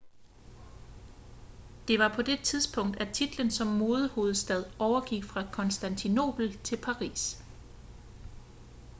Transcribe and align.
det 1.87 1.99
var 1.99 2.15
på 2.15 2.21
det 2.21 2.41
tidspunkt 2.43 2.97
at 3.01 3.13
titlen 3.13 3.51
som 3.51 3.67
modehovedstad 3.67 4.63
overgik 4.79 5.23
fra 5.23 5.43
konstantinopel 5.51 6.57
til 6.57 6.77
paris 6.77 7.43